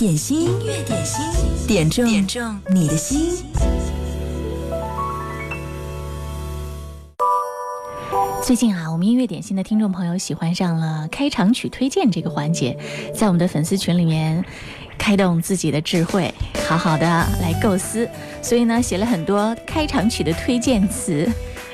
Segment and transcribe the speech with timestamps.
[0.00, 1.22] 点心，音乐点心，
[1.66, 3.32] 点中点中你的心。
[8.42, 12.74] 最近啊，我们音乐点心的听众朋友喜欢上了开场曲推荐这个环节，
[13.14, 14.42] 在我们的粉丝群里面
[14.96, 16.32] 开动自己的智慧，
[16.66, 17.04] 好好的
[17.42, 18.08] 来构思，
[18.40, 21.30] 所以呢，写了很多开场曲的推荐词。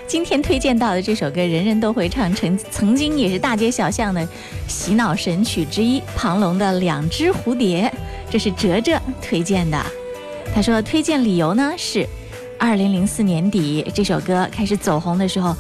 [0.08, 4.27] 今天推荐到的这首歌，人人都会唱，曾曾经也是大街小巷的
[4.66, 7.88] 洗脑神曲之一，庞龙的《两只蝴蝶》，
[8.36, 9.82] 这是哲哲推荐的。
[10.54, 12.06] 他说推荐理由呢是，
[12.59, 15.56] 二零零四年底这首歌开始走红的时候，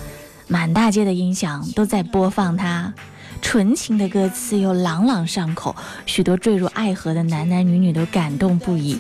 [0.46, 2.92] 满大街的音响都在播放它，
[3.40, 8.98] 纯情的歌词又朗朗上口，许多坠入爱河的男男女女都感动不已。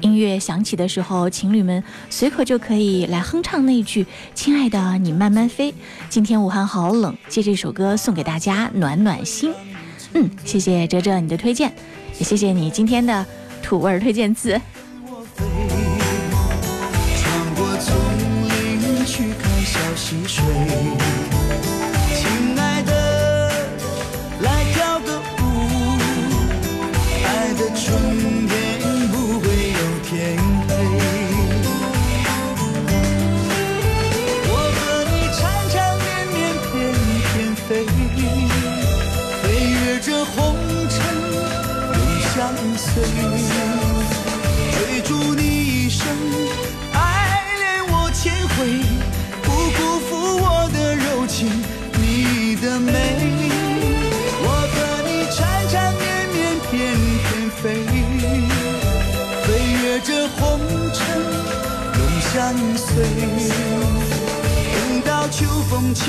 [0.00, 5.74] 音乐响起的时候，情侣们随口就可以来哼唱那句“亲爱的，你慢慢飞”。
[6.08, 9.52] 今天武汉好冷，借这首歌送给大家暖暖心。
[10.14, 11.70] 嗯，谢谢哲哲你的推荐，
[12.18, 13.24] 也谢谢你今天的
[13.62, 14.60] 土味推荐词。
[15.34, 15.44] 飞
[17.16, 17.96] 穿过丛
[18.48, 20.44] 林去看小溪水，
[42.78, 43.02] 岁。
[44.72, 46.06] 追逐你一生，
[46.92, 48.56] 爱恋我千回，
[49.42, 51.36] 不辜负我的柔情，
[52.00, 52.92] 你的美。
[54.40, 54.76] 我和
[55.06, 55.36] 你缠
[55.68, 56.36] 缠绵绵，
[56.70, 56.72] 翩
[57.24, 57.64] 翩飞，
[59.42, 59.46] 飞
[59.82, 60.38] 越这红
[60.94, 60.98] 尘，
[61.98, 62.32] 永相
[62.76, 62.88] 随。
[64.72, 65.36] 等到秋
[65.68, 66.02] 风起，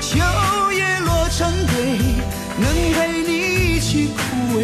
[0.00, 0.18] 秋
[0.72, 1.74] 叶落成堆，
[2.58, 3.30] 能陪你
[3.76, 4.18] 一起枯
[4.58, 4.60] 萎，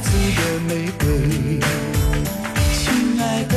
[0.00, 1.60] 带刺的玫瑰。
[2.72, 3.54] 亲爱的，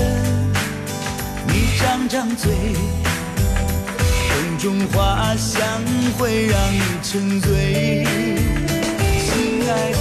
[1.48, 2.52] 你张张嘴，
[4.30, 5.66] 风中花香
[6.18, 8.06] 会让你沉醉。
[9.24, 9.98] 亲爱的，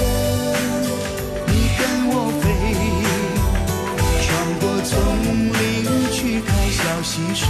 [1.47, 2.45] 你跟我飞，
[4.21, 4.91] 穿过丛
[5.53, 5.63] 林
[6.11, 7.47] 去看小溪水。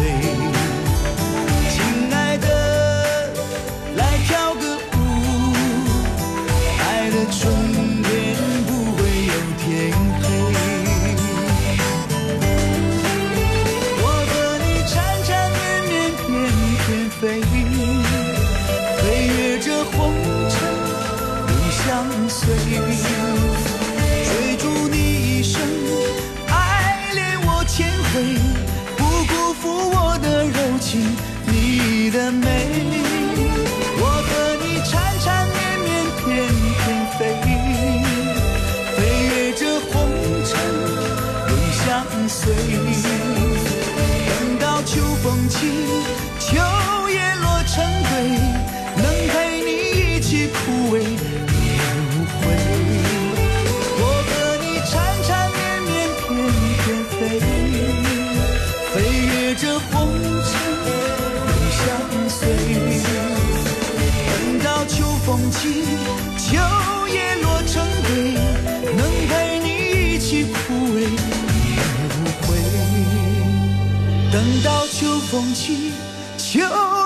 [75.33, 75.93] 风起，
[76.37, 76.61] 秋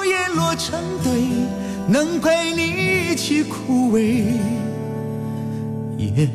[0.04, 1.12] 叶落成堆，
[1.86, 4.24] 能陪你一起枯萎，
[5.96, 6.28] 也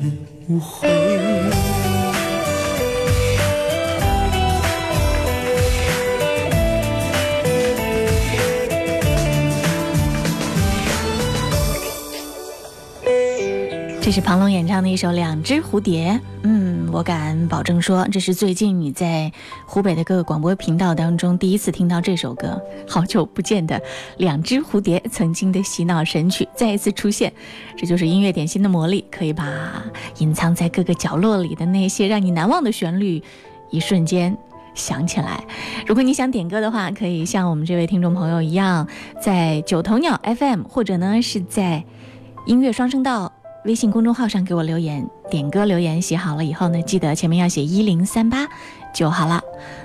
[0.47, 0.87] 无悔。
[14.11, 16.11] 这是庞龙演唱的一首《两只蝴蝶》。
[16.43, 19.31] 嗯，我敢保证说，这是最近你在
[19.65, 22.61] 湖北的各个广播频道当中第一次听到这首歌。
[22.85, 23.79] 好久不见的
[24.17, 27.31] 《两只蝴蝶》，曾经的洗脑神曲再一次出现，
[27.77, 29.81] 这就是音乐点心的魔力，可以把
[30.17, 33.23] 隐藏在各个角落里的那些让你难忘的旋律，
[33.69, 34.37] 一瞬间
[34.73, 35.41] 想起来。
[35.87, 38.85] 如果你想点歌的话，可以像我们这位听众朋友一样，
[39.23, 41.85] 在九头鸟 FM，或者呢是在
[42.45, 43.31] 音乐双声道。
[43.63, 48.47] 微信公众号上给我留言，点歌留言写好了以后呢，记得前面要写一零三八
[48.93, 49.41] 就好了。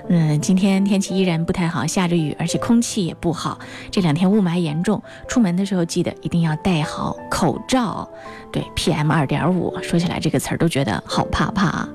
[0.08, 3.58] 嗯，今天天气依然不太好，下着雨，而且空气也不好，
[3.90, 8.08] 这两天雾霾严重，出门的时候记得一定要戴好口罩。
[8.52, 11.88] 对，PM 二点五，说起来这个词儿都觉得好怕怕啊！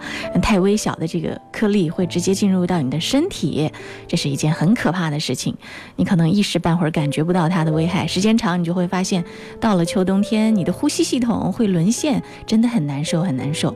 [0.44, 3.72] 太微小的这个颗粒会直接进入到你的身体，
[4.08, 5.56] 这是一件很可怕的事情。
[5.96, 9.24] 你可能一时半会儿感觉不到它的危害，时间长你就会发现，
[9.60, 13.76] 到了秋冬天，你的呼吸系统会沦陷，真的很难受，很难受。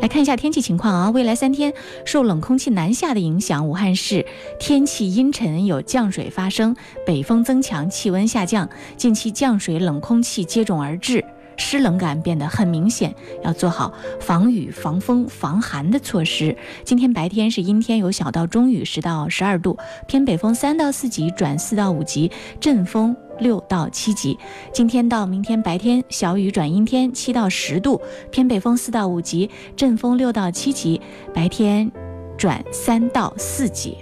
[0.00, 1.72] 来看一下天气情况啊，未来三天
[2.04, 4.24] 受冷空气南下的影响，武汉市
[4.58, 6.76] 天气阴沉，有降水发生，
[7.06, 11.24] 北风增强，气温下降，近期降水冷空气接踵而至。
[11.58, 16.56] 湿冷感变得很明显，要做好防雨、防风、防寒的措施。
[16.84, 19.76] 今天白天是阴天，有小到中雨，十到十二度，
[20.06, 24.38] 偏北风三到四级转四到五级，阵风六到七级。
[24.72, 28.00] 今天到明天白天小雨转阴天，七到十度，
[28.30, 31.00] 偏北风四到五级，阵风六到七级，
[31.34, 31.90] 白天
[32.38, 33.98] 转三到四级。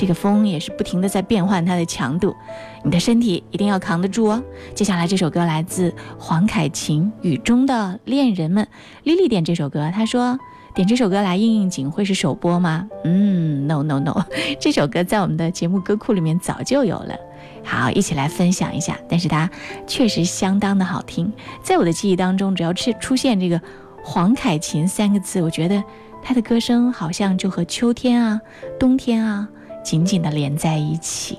[0.00, 2.34] 这个风也是不停的在变换它的强度，
[2.82, 4.42] 你的身体一定要扛得住哦。
[4.74, 8.64] 接下来这首歌来自黄凯芹《雨中的恋人们》，
[9.02, 10.38] 丽丽点这首歌，她说
[10.74, 12.88] 点这首歌来应应景会是首播吗？
[13.04, 14.24] 嗯，no no no，
[14.58, 17.14] 这首歌在我们的节目歌库里面早就有了。
[17.62, 19.50] 好，一起来分享一下，但是它
[19.86, 21.30] 确实相当的好听，
[21.62, 23.60] 在我的记忆当中，只要出出现这个
[24.02, 25.84] 黄凯芹三个字，我觉得
[26.22, 28.40] 他的歌声好像就和秋天啊、
[28.78, 29.46] 冬天啊。
[29.82, 31.38] 紧紧的连在一起，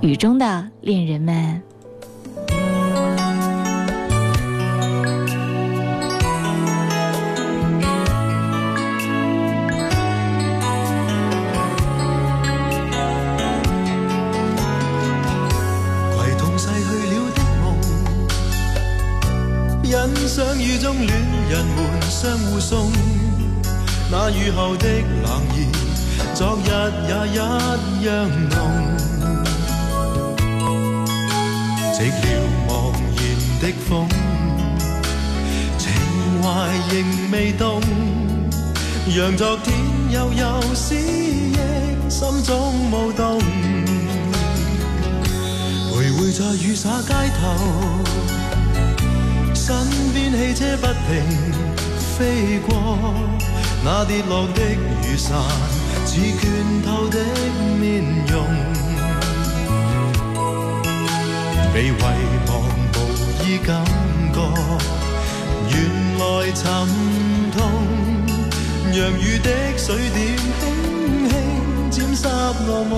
[0.00, 1.62] 雨中的恋人们。
[16.16, 17.64] 携同逝去了的梦，
[19.82, 19.92] 欣
[20.28, 21.12] 赏雨中恋
[21.50, 22.90] 人们相互送
[24.10, 25.85] 那雨后的冷意。
[26.38, 26.68] 昨日
[27.08, 28.54] 也一样浓，
[31.94, 32.24] 寂寥
[32.68, 33.18] 茫然
[33.62, 34.06] 的风，
[35.78, 35.82] 情
[36.42, 36.46] 怀
[36.90, 36.94] 仍
[37.32, 37.80] 未冻，
[39.16, 39.74] 让昨天
[40.10, 41.54] 悠悠思忆
[42.10, 43.40] 心中舞动，
[45.90, 47.44] 徘徊在雨洒街头，
[49.54, 49.74] 身
[50.12, 51.24] 边汽车不停
[52.18, 52.76] 飞过，
[53.82, 54.60] 那跌落的
[55.08, 55.32] 雨伞。
[56.16, 56.42] 似倦
[56.82, 57.18] 透的
[57.78, 58.34] 面容，
[61.74, 61.90] 被遗
[62.48, 62.50] 忘
[62.94, 62.96] 无
[63.44, 63.84] 意感
[64.32, 64.40] 觉，
[65.68, 65.76] 原
[66.16, 66.24] 来
[66.54, 66.64] 沉
[67.52, 67.60] 痛，
[68.94, 69.84] 让雨的水
[70.14, 70.18] 点
[70.58, 70.64] 轻
[71.28, 71.30] 轻
[71.90, 72.24] 沾湿
[72.66, 72.94] 我梦。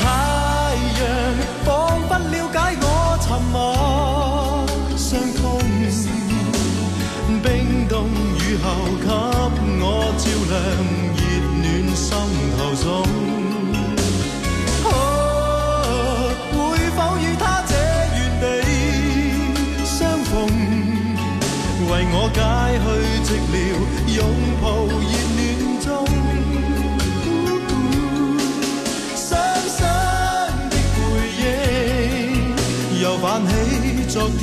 [0.00, 0.02] 太
[0.98, 1.00] 阳
[1.64, 1.68] 仿
[2.08, 2.84] 佛了解我
[3.22, 3.54] 沉默
[8.62, 8.66] 后
[9.00, 9.06] 给
[9.82, 9.84] 我。
[10.20, 10.52] 照亮
[11.16, 11.20] 热
[11.62, 11.64] 暖
[11.96, 12.06] 心
[12.58, 12.84] 头中，
[16.52, 16.58] 会
[16.94, 17.72] 否与他这
[18.16, 18.42] 原地
[19.84, 19.88] 相
[20.24, 20.30] 逢？
[21.88, 22.38] 为我解
[22.84, 22.86] 去
[23.24, 23.54] 寂寥，
[24.16, 24.18] 拥
[24.60, 25.40] 抱热暖
[25.80, 25.88] 中。
[29.16, 29.28] 伤
[29.66, 29.78] 心
[30.68, 30.98] 的回
[31.38, 31.40] 忆，
[33.02, 33.50] 又泛起
[34.06, 34.40] 昨天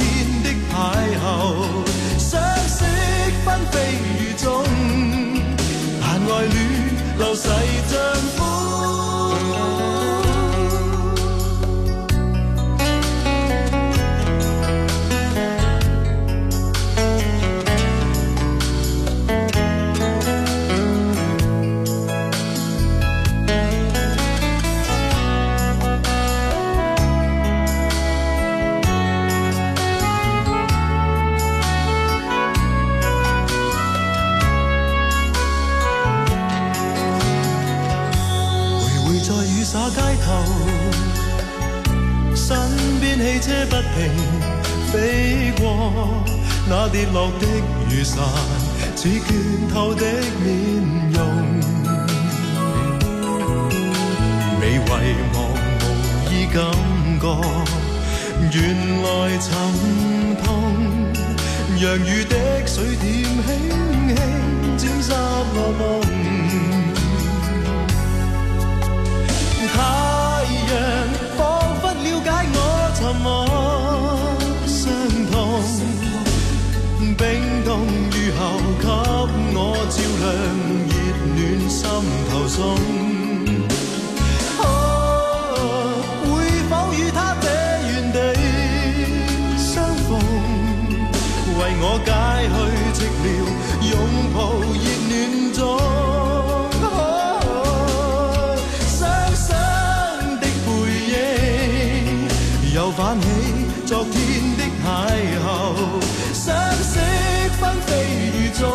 [108.57, 108.65] 中，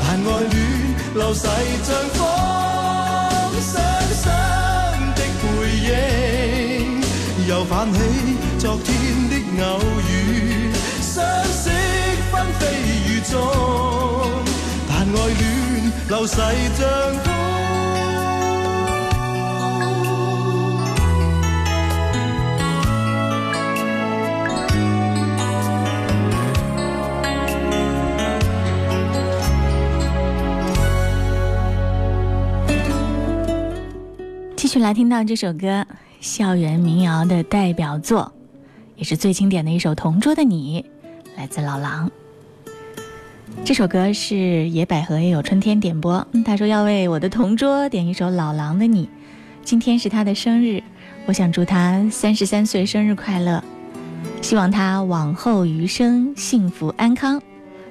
[0.00, 0.54] 但爱恋
[1.14, 1.42] 流逝
[1.84, 2.18] 像風，
[3.60, 3.72] 雙
[4.20, 4.24] 雙
[5.14, 5.42] 的背
[5.86, 5.90] 影，
[7.46, 7.98] 又泛起
[8.58, 8.88] 昨天
[9.30, 9.32] 的
[9.64, 10.10] 偶遇，
[11.00, 11.70] 相识
[12.32, 12.60] 纷飞
[13.06, 13.32] 雨中，
[14.88, 15.08] 但爱
[15.38, 15.40] 恋
[16.08, 16.34] 流逝
[16.76, 16.82] 像
[34.72, 35.86] 续来听到这首歌，
[36.18, 38.32] 校园民谣的代表作，
[38.96, 40.82] 也是最经典的一首《同桌的你》，
[41.38, 42.10] 来自老狼。
[43.66, 49.10] 这首歌是野百合也有春天点播，他说要为我的同桌点一首老狼的你。
[49.62, 50.82] 今天是他的生日，
[51.26, 53.62] 我想祝他三十三岁生日快乐，
[54.40, 57.42] 希望他往后余生幸福安康，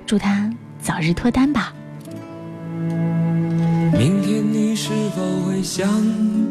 [0.08, 1.76] 祝他早日脱单吧。
[3.94, 5.88] 明天你是否会想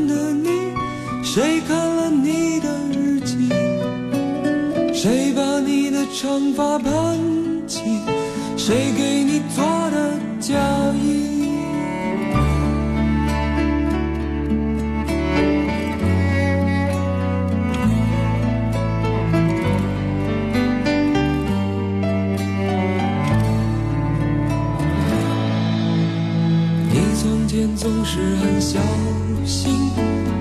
[1.33, 3.47] 谁看了你的日记？
[4.93, 7.17] 谁把你的长发盘
[7.65, 7.79] 起？
[8.57, 10.57] 谁给你做的嫁
[10.93, 11.31] 衣？
[26.89, 28.81] 你从前总是很小
[29.45, 29.80] 心，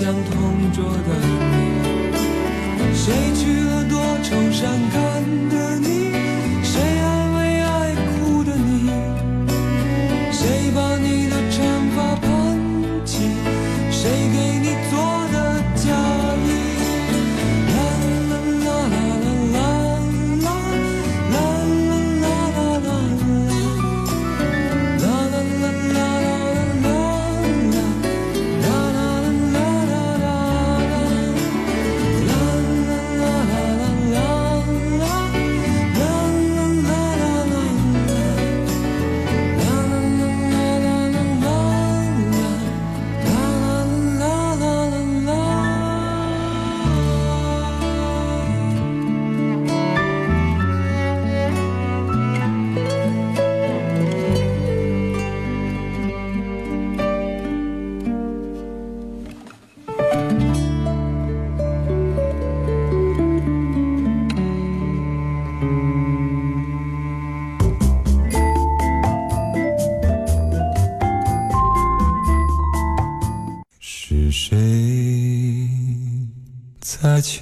[0.00, 2.94] 像同桌的你。
[2.94, 5.07] 谁去了多愁善感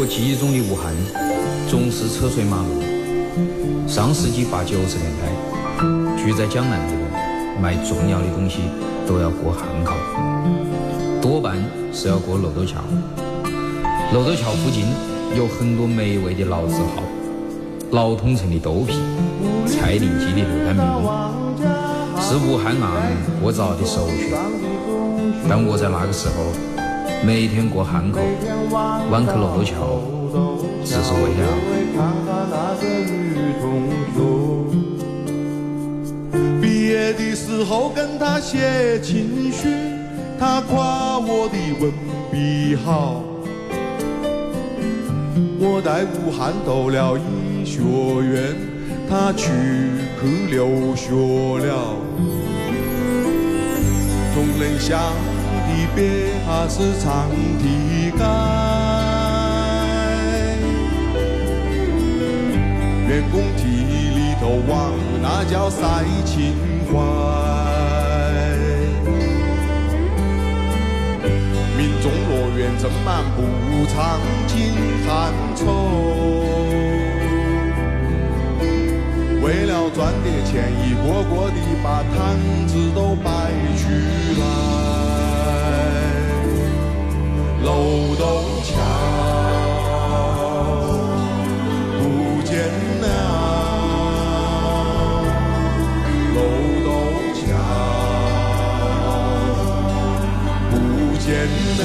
[0.00, 0.96] 我记忆中的武汉
[1.68, 3.86] 总是车水马龙。
[3.86, 5.28] 上世纪八九十年代，
[6.16, 7.04] 住在江南的人
[7.60, 8.60] 买重要的东西
[9.06, 9.92] 都要过汉口，
[11.20, 12.80] 多半是要过漏斗桥。
[14.14, 14.86] 漏斗桥附近
[15.36, 17.02] 有很多美味的老字号，
[17.90, 18.94] 老通城的豆皮、
[19.66, 20.82] 蔡林记的牛肝面，
[22.22, 22.82] 是武汉人
[23.42, 24.32] 过早的首选。
[25.46, 26.79] 但我在那个时候，
[27.22, 28.18] 每天过汉口，
[29.10, 30.00] 弯去漏斗桥，
[30.84, 31.46] 只是为了
[31.94, 33.14] 看看那个女
[33.60, 33.62] 同
[34.14, 34.16] 学。
[36.62, 39.68] 毕业的时候跟她写情书，
[40.38, 41.92] 她夸我的文
[42.32, 43.22] 笔好。
[45.62, 47.82] 我在武汉读了医学
[48.22, 48.56] 院，
[49.08, 49.52] 她出
[50.20, 51.10] 去留学
[51.66, 51.70] 了。
[54.32, 55.29] 同人想的
[55.94, 56.04] 别
[56.46, 58.22] 还是长堤街。
[63.08, 63.62] 员工体
[64.14, 66.54] 里头往，那叫赛情
[66.86, 66.92] 怀。
[71.76, 73.42] 民众乐园正漫步，
[73.92, 74.72] 尝尽
[75.06, 75.08] 寒
[75.56, 75.64] 愁。
[79.42, 82.16] 为了赚点钱，一个个的把摊
[82.68, 83.28] 子都摆
[83.76, 83.82] 出
[84.40, 84.89] 来。
[87.62, 88.24] 漏斗
[88.64, 88.72] 桥
[91.98, 92.02] 不
[92.42, 92.50] 见
[93.02, 93.04] 了，
[96.34, 96.38] 漏
[96.84, 96.88] 斗
[97.34, 97.38] 桥
[100.70, 100.72] 不
[101.18, 101.28] 见
[101.78, 101.82] 了。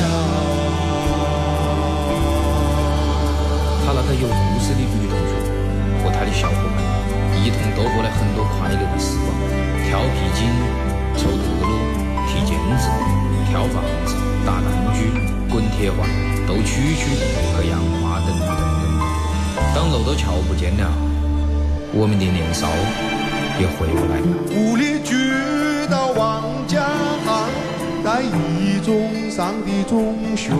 [3.85, 5.31] 他那个有故事的女同学
[6.03, 6.77] 和他的小伙伴
[7.43, 9.25] 一同度过了很多快乐的时光，
[9.85, 10.39] 跳皮筋、
[11.17, 11.69] 抽德鲁、
[12.27, 12.83] 踢毽子、
[13.49, 14.99] 跳房子、打弹珠、
[15.51, 16.07] 滚铁环、
[16.47, 17.01] 斗蛐蛐
[17.51, 18.49] 和杨花等等。
[19.73, 20.85] 当漏斗桥不见了，
[21.91, 22.67] 我们的年少
[23.59, 24.27] 也回不来了。
[24.55, 25.15] 屋里住
[25.89, 26.85] 到王家
[27.25, 27.49] 巷，
[28.03, 30.53] 在一中上的中学，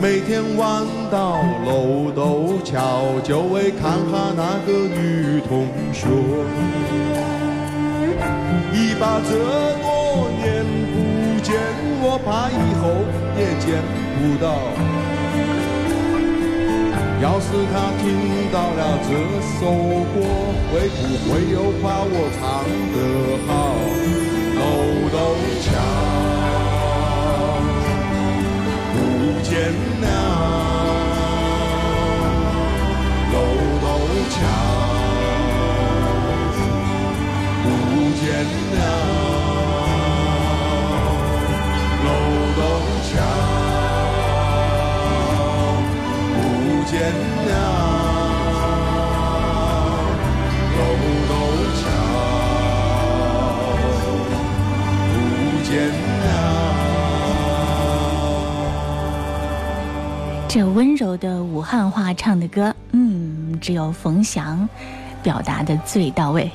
[0.00, 6.06] 每天晚到楼斗桥，就为看哈那个女同学。
[8.72, 9.30] 一把这
[9.82, 9.85] 多年不
[11.46, 11.54] 见，
[12.02, 12.84] 我怕以后
[13.38, 13.78] 也见
[14.18, 14.50] 不到。
[17.22, 18.04] 要是他听
[18.50, 19.10] 到了这
[19.54, 19.62] 首
[20.10, 20.14] 歌，
[20.72, 22.42] 会不会又夸我唱
[22.92, 22.96] 得
[23.46, 23.48] 好？
[24.58, 24.60] 漏
[25.12, 25.16] 斗
[25.62, 25.66] 桥
[28.92, 28.94] 不
[29.44, 29.48] 见
[30.02, 30.04] 了，
[33.32, 33.34] 漏
[33.82, 33.84] 斗
[34.34, 34.36] 桥
[37.62, 37.64] 不
[38.18, 38.24] 见
[38.74, 38.80] 了，
[60.48, 64.66] 这温柔的武汉话唱的歌，嗯，只有冯翔。
[65.26, 66.48] 表达的最到位。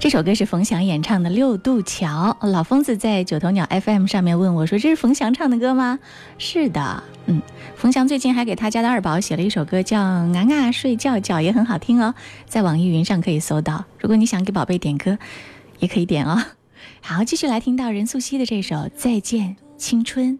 [0.00, 2.36] 这首歌是冯翔演唱的《六渡桥》。
[2.48, 6.00] 老疯子在九头鸟 FM 上面问我说：“这是冯翔唱的歌吗？”
[6.36, 7.40] 是的，嗯，
[7.76, 12.12] 冯翔最近还给他家的二宝写了一首歌，叫《啊啊睡觉觉》，也很好听哦，
[12.46, 13.84] 在网易云上可以搜到。
[14.00, 15.16] 如果你想给宝贝点歌，
[15.78, 16.42] 也可以点哦。
[17.00, 20.36] 好，继续来听到任素汐的这首《再见青春》。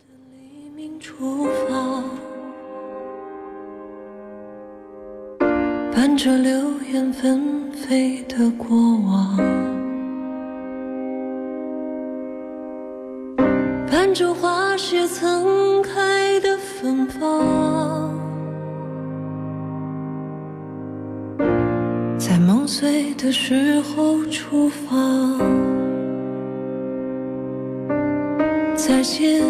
[5.95, 8.75] 伴着流言纷飞的过
[9.07, 9.37] 往，
[13.87, 18.11] 伴着花谢曾开的芬芳，
[22.19, 24.97] 在梦碎的时候出发。
[28.75, 29.45] 再见，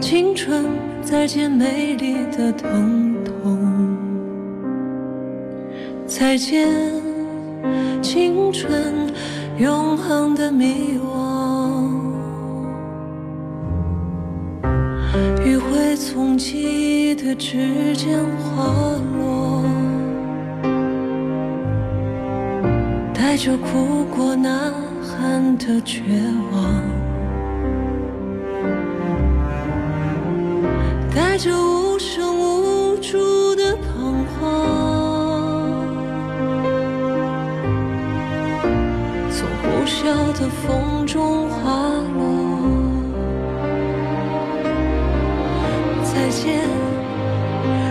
[0.00, 0.66] 青春，
[1.02, 3.09] 再见美丽的疼
[6.10, 6.68] 再见，
[8.02, 9.08] 青春，
[9.58, 11.88] 永恒的迷惘。
[15.44, 18.64] 余晖从记忆的指尖滑
[19.16, 19.62] 落，
[23.14, 26.02] 带着哭过呐喊的绝
[26.50, 26.82] 望，
[31.14, 32.29] 带着无声
[40.10, 41.70] 呼啸的风中滑
[42.16, 42.18] 落。
[46.02, 46.58] 再见，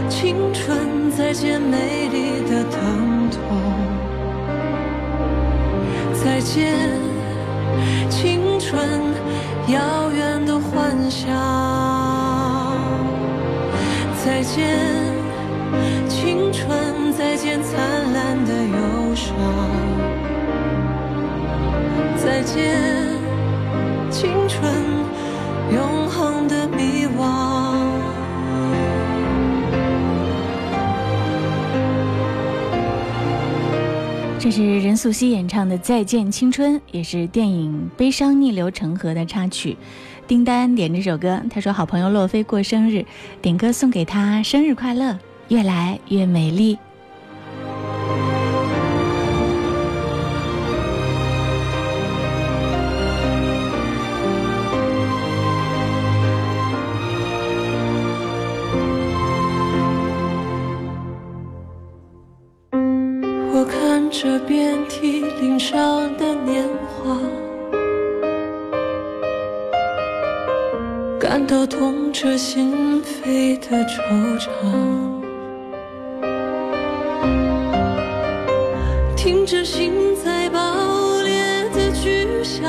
[0.10, 3.40] 青春，再见美丽的疼痛。
[6.22, 6.76] 再见，
[8.10, 8.82] 青春，
[9.70, 11.30] 遥远的幻想。
[14.26, 14.78] 再见，
[16.10, 17.80] 青春，再见灿
[18.14, 18.89] 烂的永
[22.50, 22.56] 伤。
[22.56, 23.22] 再见，
[24.10, 24.74] 青春，
[25.72, 27.20] 永恒的迷惘。
[34.40, 39.78] 这是任素汐演唱的《再见青春》，也是电影《悲伤逆流成河》的插曲。
[40.28, 43.06] 丁丹点这首歌，他说好朋友洛菲过生日，
[43.42, 45.18] 点歌送给他，生日快乐，
[45.50, 46.78] 越来越美丽。
[65.60, 67.20] 体鳞伤的年华，
[71.20, 74.48] 感到痛彻心扉的惆怅，
[79.18, 80.62] 听着心在爆
[81.24, 82.64] 裂的巨响，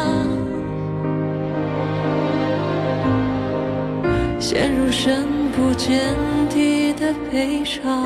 [4.40, 6.16] 陷入深不见
[6.48, 8.04] 底的悲伤。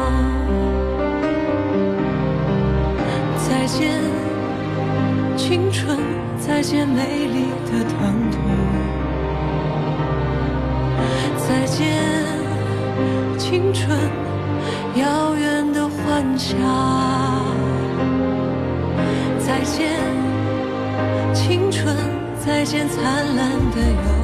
[3.49, 4.01] 再见，
[5.55, 5.97] 青春，
[6.37, 8.41] 再见美丽的疼痛。
[11.47, 12.03] 再见，
[13.39, 13.97] 青春，
[14.97, 16.59] 遥远的幻想。
[19.39, 19.93] 再见，
[21.33, 21.97] 青春，
[22.45, 24.24] 再见灿烂的忧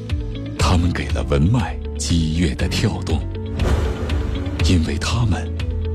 [0.81, 3.19] 们给了文脉激越的跳动；
[4.67, 5.47] 因为他们，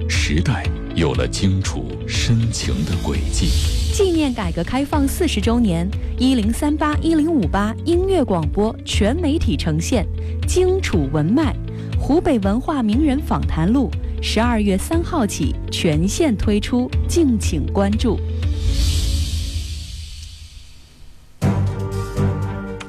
[0.08, 3.48] 时代有了荆楚深情的轨迹。
[3.92, 10.06] 纪念改革开放四十周年，一零三八一零五八音乐广播全媒体呈现
[10.46, 11.52] 《荆楚文脉》
[11.98, 13.90] 湖北文化名人访谈录，
[14.22, 18.20] 十二月三号起全线推出，敬请关注。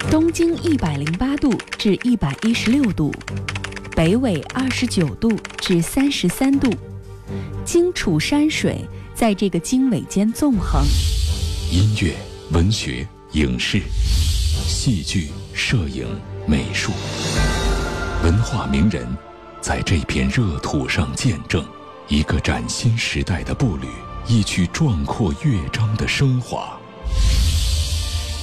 [0.09, 3.13] 东京一百零八度至一百一十六度，
[3.95, 6.69] 北纬二十九度至三十三度，
[7.63, 10.83] 荆楚山水在这个经纬间纵横。
[11.71, 12.13] 音乐、
[12.51, 13.81] 文学、影视、
[14.65, 16.07] 戏剧、摄影、
[16.47, 16.91] 美术，
[18.23, 19.07] 文化名人
[19.61, 21.63] 在这片热土上见证
[22.07, 23.87] 一个崭新时代的步履，
[24.27, 26.77] 一曲壮阔乐章的升华。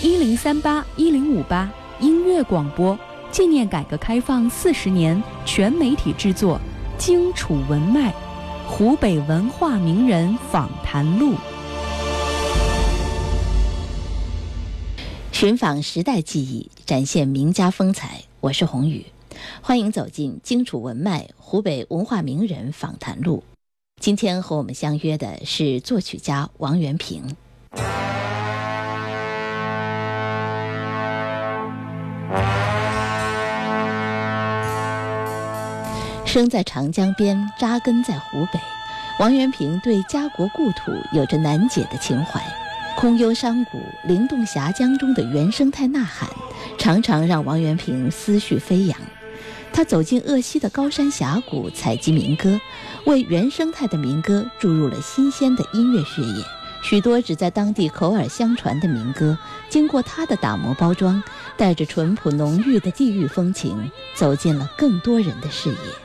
[0.03, 2.99] 一零三八一零五八音乐广播
[3.31, 6.61] 纪念改革开放四十年全媒体制作
[7.01, 8.11] 《荆楚文脉》
[8.67, 11.35] 湖北文化名人访谈录。
[15.31, 18.23] 寻访时代记忆，展现名家风采。
[18.41, 19.07] 我是宏宇，
[19.63, 23.45] 欢迎走进《荆楚文脉》湖北文化名人访谈录。
[24.01, 27.37] 今天和我们相约的是作曲家王元平。
[36.35, 38.59] 生在长江边，扎根在湖北，
[39.21, 42.43] 王元平对家国故土有着难解的情怀。
[42.97, 46.29] 空幽山谷、灵动峡江中的原生态呐喊，
[46.77, 48.99] 常常让王元平思绪飞扬。
[49.73, 52.61] 他走进鄂西的高山峡谷，采集民歌，
[53.07, 56.45] 为原生态的民歌注入了新鲜的音乐血液。
[56.83, 61.23] 许多只在当地口耳相传的民歌，经过他的打磨包装，
[61.57, 66.04] 带着淳朴浓郁的地域风情，走进了更多人的视野。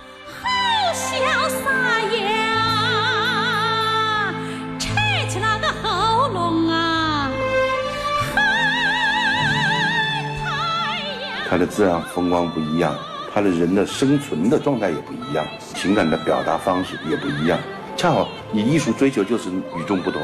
[11.49, 12.95] 它的自然风光不一样，
[13.33, 17.57] 它的人的生存的状态也不一样，情感的表达方式也不一样。
[17.97, 20.21] 恰好你艺术追求就是与众不同，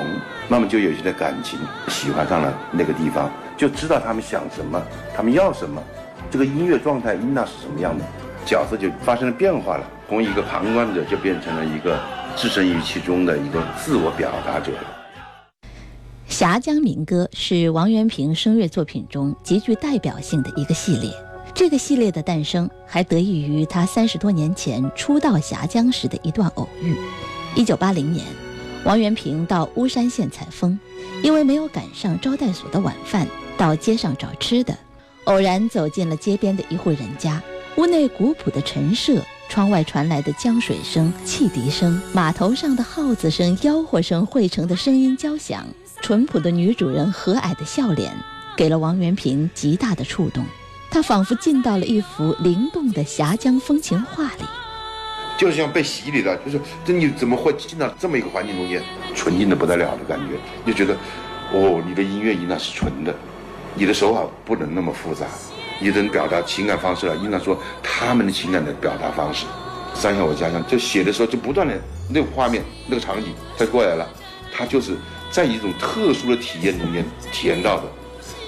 [0.48, 4.82] 那么就有些的感情喜欢上了那个地方，就知道他们想什么，
[5.16, 5.82] 他们要什么，
[6.30, 8.06] 这个音乐状态应当是什么样的，
[8.46, 12.00] 角色就发生了变化了，从一个旁观者就变成了一个
[12.38, 14.72] 置身于其中的一个自我表达者。
[16.38, 21.10] 峡江民歌是王元平声乐作品中极具代表性的一个系列。
[21.54, 26.98] 这个系列的诞生还得益于他三十多年前初到峡江时的一段偶遇。
[27.56, 28.26] 一九八零年，
[28.84, 30.78] 王元平到巫山县采风，
[31.24, 33.26] 因为没有赶上招待所的晚饭，
[33.58, 34.78] 到街上找吃的，
[35.24, 37.42] 偶然走进了街边的一户人家。
[37.78, 45.66] 屋内古朴的陈设，窗外传来的江水声、汽笛声，码头上的号子声、吆喝声汇成的声音交响，
[46.06, 48.16] 淳朴的女主人和蔼的笑脸，
[48.56, 50.46] 给了王元平极大的触动。
[50.92, 54.44] 他仿佛进到了一幅灵动的峡江风情画里。
[55.36, 58.84] 就像被洗礼了，就是这你怎么会进到这么一个环境中间，
[59.16, 60.38] 纯净的不得了的感觉，
[60.72, 60.96] 就觉得，
[61.52, 63.12] 哦，你的音乐应当是纯的，
[63.74, 65.26] 你的手法不能那么复杂，
[65.82, 69.48] 你的表达情感方式啊，应当说他们的情感的表达方式。
[69.96, 71.74] 三下我家乡就写的时候就不断的
[72.08, 74.08] 那个画面那个场景它过来了，
[74.56, 74.96] 他就是
[75.36, 77.84] 在一种特殊的体验中间体验到的，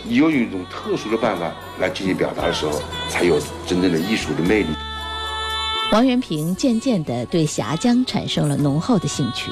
[0.05, 4.69] 你用一种特殊的办法来进行表达的时候，才有真正的艺术的魅力。
[5.91, 9.51] 王元平渐渐地对峡江产生了浓厚的兴趣，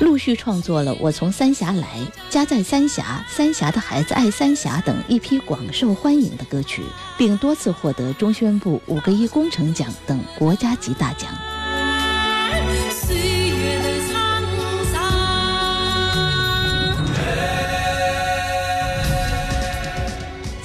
[0.00, 1.86] 陆续创作了《我从三峡来》
[2.32, 6.82] 《家在三峡》《三峡的孩子爱三峡》等一批广受欢迎的歌曲，
[7.16, 11.30] 并多次获得中宣部五个一工程奖等国家级大奖。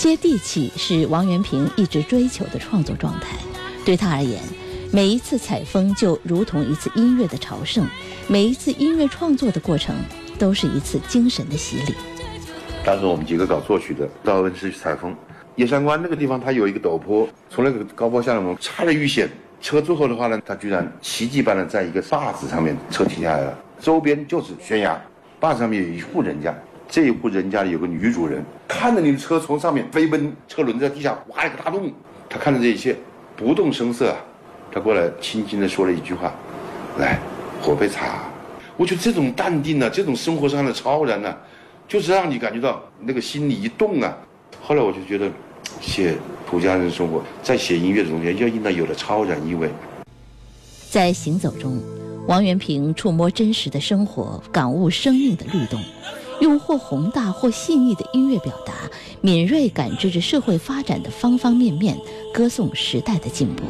[0.07, 3.35] 接地气是王元平一直追求的创作状态，
[3.83, 4.41] 对他而言。
[4.89, 7.85] 每一次采风就如同一次音乐的朝圣，
[8.25, 9.93] 每一次音乐创作的过程
[10.39, 11.93] 都是一次精神的洗礼。
[12.85, 15.13] 当时我们几个搞作曲的到恩施去采风，
[15.57, 19.29] 野山关那个地方它有一个陡坡，从那个高坡下来，我们差点遇险。
[19.59, 24.97] 车最后的话呢，它居然奇迹般的在一个坝子上面车停下来了，周边就是悬崖，
[25.37, 26.55] 坝子上面有一户人家，
[26.89, 31.91] 这一户人家有个女主人，看着你的车从上面飞奔，车轮在地下挖了个大洞，
[32.29, 32.95] 她看着这一切
[33.35, 34.15] 不动声色。
[34.71, 36.33] 他过来轻轻地说了一句话
[36.99, 37.19] ：“来，
[37.61, 38.23] 喝杯茶。”
[38.77, 41.35] 我觉得这种淡定呢，这种生活上的超然呢，
[41.87, 44.15] 就是让你感觉到那个心里一动啊。
[44.61, 45.31] 后来我就觉得，
[45.81, 46.15] 写
[46.47, 49.69] 土家人生活，在写音乐中间，要应当有了超然意味。
[50.89, 51.81] 在行走中，
[52.27, 55.81] 王元平触摸真实的生活，感悟生命的律动，
[56.39, 58.73] 用或宏大或细腻的音乐表达，
[59.21, 61.97] 敏锐感知着社会发展的方方面面，
[62.33, 63.63] 歌颂时代的进步。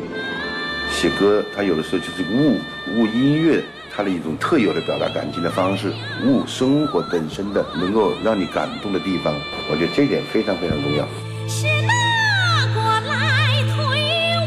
[0.91, 2.57] 写歌，它有的时候就是悟
[2.95, 5.93] 悟音乐，它的一种特有的表达感情的方式，
[6.25, 9.33] 悟生活本身的能够让你感动的地方，
[9.69, 11.05] 我觉得这一点非常非常重要。
[11.47, 11.93] 是哪
[12.73, 13.75] 个来推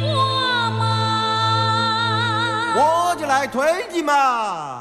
[0.02, 0.08] 我
[0.78, 0.82] 嘛？
[2.76, 4.79] 我就来推你嘛！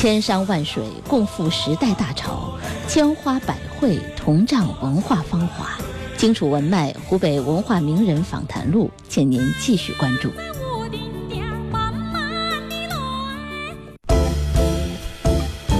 [0.00, 2.54] 千山万水共赴时代大潮，
[2.88, 5.76] 千花百卉同仗文化芳华。
[6.16, 10.30] 荆楚文脉湖北文化名人访谈录，请您继续关注。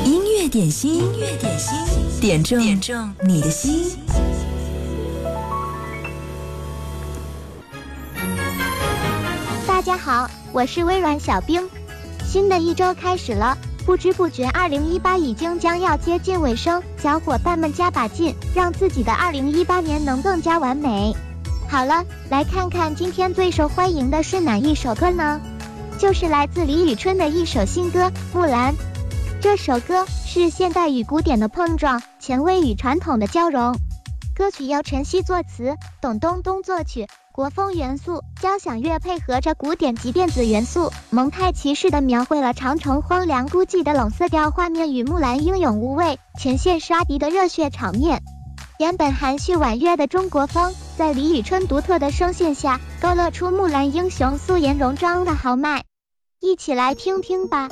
[0.04, 3.96] 音乐点心，音乐点心，点中点中你的心。
[9.66, 11.66] 大家好，我是微软小冰。
[12.26, 13.56] 新的一周开始了。
[13.90, 21.12] 不知不觉，二零一八已经将要接近尾声，小伙伴们加把劲，让自己的二零一八年能更加完美。
[21.68, 25.40] 好了，来看看今天最受欢迎的是哪一首歌呢？
[25.98, 28.72] 就是来自李宇春的一首新歌《木兰》。
[29.40, 33.74] 这首歌是现代与古典的碰撞，前卫与传统的交融。
[34.36, 37.08] 歌曲由陈曦作词，董冬冬作曲。
[37.40, 48.20] 国风元素，交响乐配合着古典及电子元素，蒙太奇式的描绘了长城荒凉孤寂的冷色调画面与木兰英勇无畏前线杀敌的热血场面。
[48.78, 55.84] 原本含蓄婉约的中国风，在李宇春独特的声线下，勾勒出木兰英雄素颜戎装的豪迈。
[56.40, 57.70] 一起来听听吧。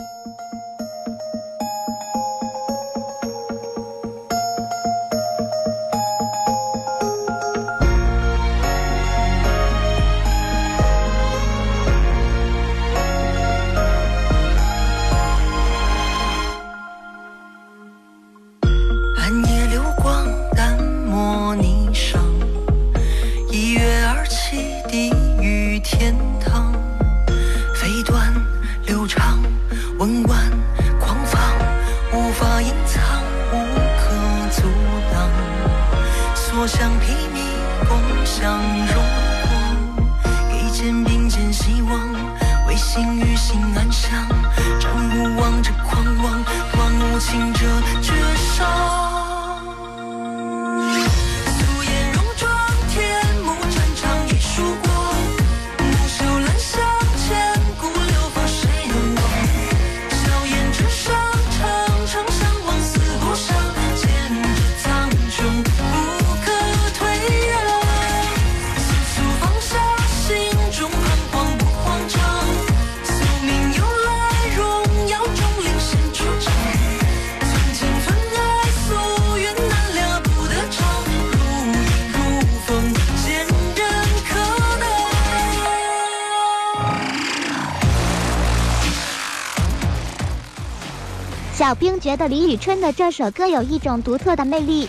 [91.69, 94.89] 小兵觉得李宇春的这首歌有一种独特的魅力，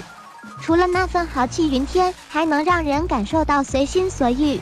[0.62, 4.62] 除了那份豪气云天，还能让人感受到随心所欲。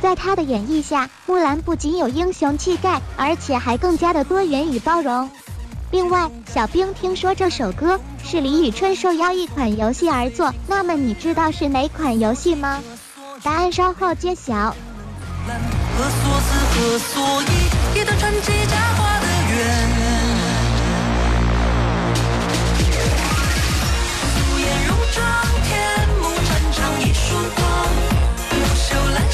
[0.00, 5.28] 在他的演绎下，木兰不仅有英雄气概，而且还更加的多元与包容。
[5.90, 12.80] 另外，小兵听说这首歌是李宇春受邀一款游戏而作，那么你知道是哪款游戏吗？
[13.42, 14.76] 答案稍后揭晓。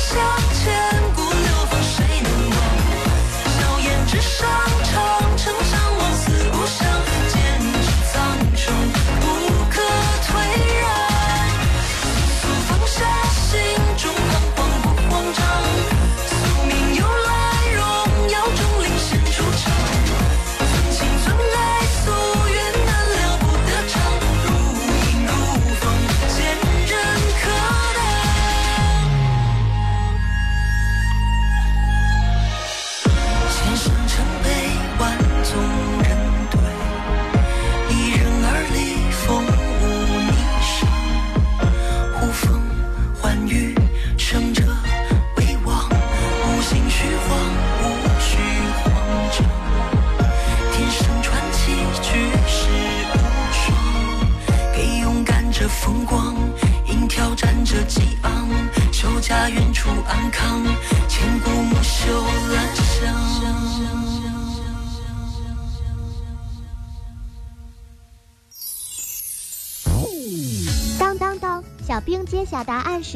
[0.05, 0.21] 向
[0.53, 0.84] 前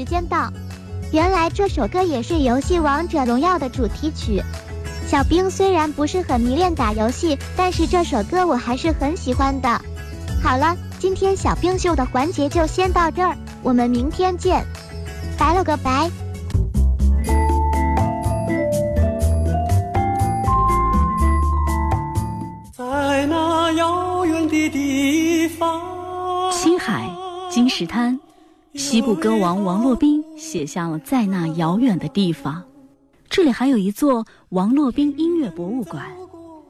[0.09, 0.51] 间到，
[1.12, 4.42] 原来这首歌也是游戏《王者荣耀》的主题曲。
[5.07, 9.68] 小兵虽然不是很迷恋打游戏，但是这首歌我还是很喜欢的。
[10.42, 14.64] 好了，今天小兵秀的环节就先到这儿，我们明天见，
[15.38, 16.11] 拜了个拜。
[22.77, 25.81] 在那遥远的地方，
[26.53, 27.11] 青海
[27.51, 28.18] 金石滩。
[28.79, 32.55] 西部歌王王洛宾写下了《在那遥远的地方》，
[33.29, 36.05] 这里还有一座王洛宾音乐博物馆，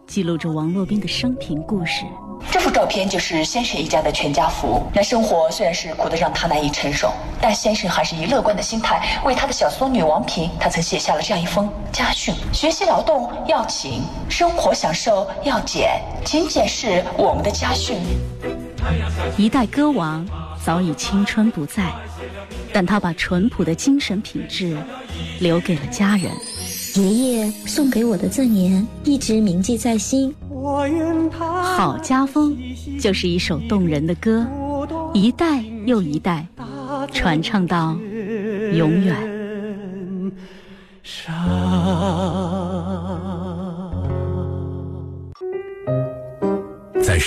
[0.06, 2.06] 记录着王洛宾的生平故事。
[2.50, 4.82] 这幅照片就是先生一家的全家福。
[4.94, 7.12] 那生活虽然是苦得让他难以承受，
[7.42, 17.98] 但先生还是以乐观的心态为他的小孙女王平，他曾写下了这样一封家训：学习劳动要勤，生活享受要俭，勤俭是我们的家训。
[19.36, 20.26] 一代歌王。
[20.64, 21.94] 早已青春不在，
[22.74, 24.76] 但他把淳朴的精神品质
[25.40, 26.30] 留给了家人。
[26.94, 30.34] 爷爷送给我的赠言一直铭记在心。
[31.62, 32.54] 好家风
[33.00, 34.46] 就是一首动人的歌，
[35.14, 36.46] 一代又一代
[37.12, 37.96] 传唱到
[38.74, 39.16] 永远。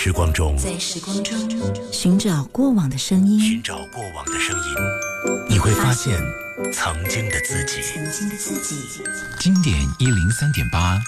[0.04, 1.38] 时光中，在时光中
[1.92, 4.64] 寻找过往的声音，寻找过往的声音，
[5.48, 6.20] 你会发现
[6.74, 7.84] 曾经的自己。
[7.84, 9.04] 曾经的自己。
[9.40, 11.00] 经典一零三点八，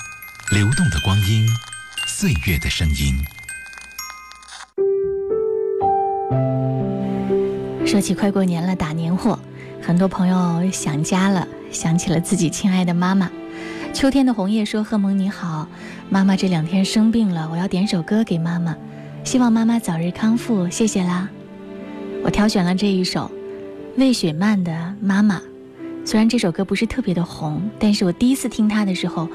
[0.52, 1.50] 流动的光阴，
[2.06, 3.18] 岁月的声音。
[7.88, 9.40] 说起快过年了，打年货，
[9.82, 13.32] 很多朋友想家了，想起了自己亲爱的妈妈。
[13.94, 15.68] 秋天的红叶说：“贺蒙你好，
[16.10, 18.76] 妈妈这两天生病了，我要点首歌给妈妈，
[19.24, 21.30] 希望妈妈早日康复，谢谢啦。”
[22.26, 23.30] 我挑选了这一首
[23.96, 25.38] 魏雪漫的《妈妈》，
[26.04, 29.30] 虽然这首歌不是特别的红，但是我第一次听它的时候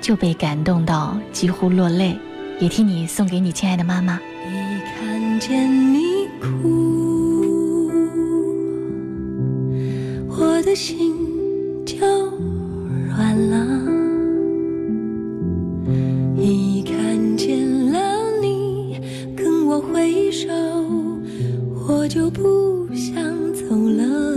[0.00, 2.18] 就被感动到几乎落泪，
[2.58, 4.18] 也替你送给你亲爱的妈妈。
[4.48, 7.90] 一看见你哭，
[10.28, 11.14] 我的心
[11.86, 12.31] 就
[13.22, 13.56] 晚了。
[16.36, 17.98] 已看见了
[18.40, 18.98] 你
[19.36, 20.48] 跟我挥手，
[21.86, 23.14] 我就不想
[23.54, 24.31] 走了。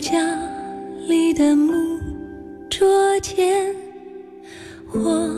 [0.00, 0.18] 家
[1.06, 2.00] 里的木
[2.70, 3.74] 桌前，
[4.94, 5.30] 我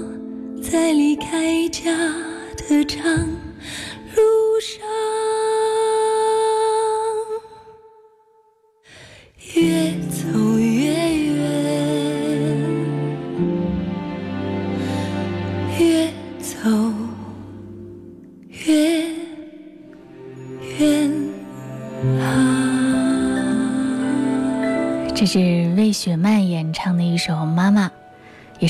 [0.63, 1.91] 在离开家
[2.69, 3.03] 的长。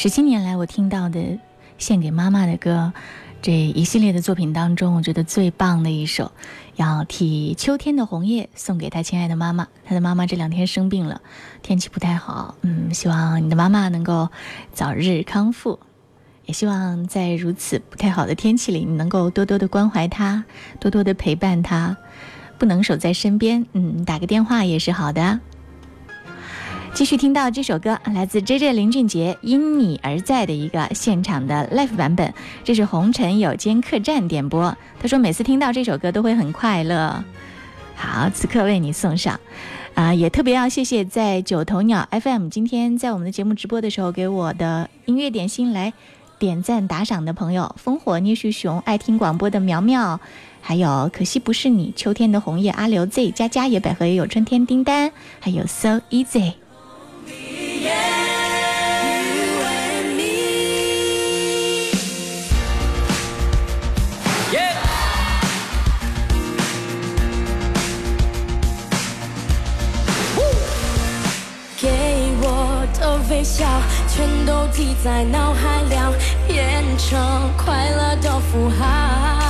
[0.03, 1.39] 十七年来我听到的
[1.79, 2.93] 献给妈妈的歌。
[3.41, 6.33] 这一系列的作品当中，我觉得最棒的一首，
[6.75, 9.69] 要替秋天的红叶送给他亲爱的妈妈。
[9.85, 11.21] 他的妈妈这两天生病了，
[11.63, 14.29] 天气不太好，嗯，希望你的妈妈能够
[14.73, 15.79] 早日康复，
[16.47, 20.45] 也希望在如此不太好的天气里，你能够多多的关怀她，
[20.81, 21.97] 多多的陪伴她。
[22.59, 25.39] 不能守在身边，嗯，打个电话也是好的。
[26.95, 32.33] 继续听到这首歌，来自 J J 林俊杰《因你而在》的一个现场的 live 版本，
[32.63, 34.77] 这是红尘有间客栈点播。
[35.01, 37.25] 他说每次听到这首歌都会很快乐。
[37.97, 39.41] 好，此刻为你送上。
[39.95, 45.93] 啊，也特别要谢谢在九头鸟 FM 今天在我们的节目直播的时候给我的音乐点心来
[46.39, 50.21] 点赞打赏的朋友：烽火聂旭雄、爱听广播的苗苗，
[50.61, 56.53] 还有可惜不是你、秋天的红叶、阿刘 Z、佳佳、野百合也有春天叮当，还有 So Easy。
[74.15, 76.13] 全都记在脑海了，
[76.47, 77.19] 变成
[77.57, 79.42] 快乐的符号。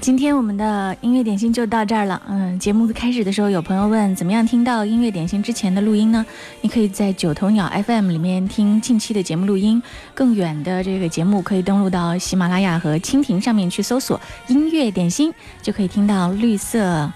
[0.00, 2.20] 今天我们的音乐点心就到这儿了。
[2.26, 6.24] 嗯，节目开始的时候，有朋友问怎么样听到音乐点心之前的录音呢？
[6.62, 9.82] 你可以在九头鸟 FM 里面听近期的节目录音，
[10.14, 17.12] 更远的这个节目可以登录到喜马拉雅和蜻蜓上面去搜索“音乐点心”，就可以听到绿色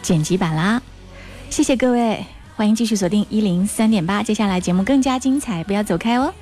[0.00, 0.80] 剪辑版啦。
[1.50, 2.24] 谢谢各位，
[2.56, 6.32] 欢迎继续锁定一零三点八，接下来节目更加精彩，不要走开哦。